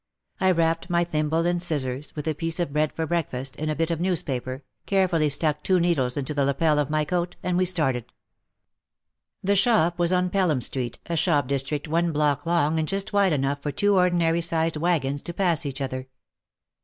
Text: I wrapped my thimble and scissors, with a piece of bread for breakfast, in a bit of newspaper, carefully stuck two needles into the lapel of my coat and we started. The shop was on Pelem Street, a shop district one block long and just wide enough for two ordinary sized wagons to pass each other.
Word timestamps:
I 0.39 0.49
wrapped 0.49 0.89
my 0.89 1.03
thimble 1.03 1.45
and 1.45 1.61
scissors, 1.61 2.11
with 2.15 2.27
a 2.27 2.33
piece 2.33 2.59
of 2.59 2.73
bread 2.73 2.91
for 2.91 3.05
breakfast, 3.05 3.55
in 3.57 3.69
a 3.69 3.75
bit 3.75 3.91
of 3.91 3.99
newspaper, 4.01 4.63
carefully 4.87 5.29
stuck 5.29 5.61
two 5.61 5.79
needles 5.79 6.17
into 6.17 6.33
the 6.33 6.43
lapel 6.43 6.79
of 6.79 6.89
my 6.89 7.05
coat 7.05 7.35
and 7.43 7.55
we 7.55 7.65
started. 7.65 8.11
The 9.43 9.55
shop 9.55 9.99
was 9.99 10.11
on 10.11 10.31
Pelem 10.31 10.61
Street, 10.63 10.97
a 11.05 11.15
shop 11.15 11.47
district 11.47 11.87
one 11.87 12.11
block 12.11 12.47
long 12.47 12.79
and 12.79 12.87
just 12.87 13.13
wide 13.13 13.31
enough 13.31 13.61
for 13.61 13.71
two 13.71 13.95
ordinary 13.95 14.41
sized 14.41 14.75
wagons 14.75 15.21
to 15.21 15.35
pass 15.35 15.67
each 15.67 15.81
other. 15.81 16.07